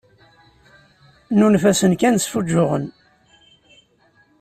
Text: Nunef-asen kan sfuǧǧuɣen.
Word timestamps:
Nunef-asen 1.37 1.93
kan 2.01 2.15
sfuǧǧuɣen. 2.23 2.83